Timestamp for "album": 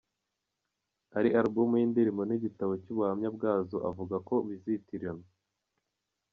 1.41-1.69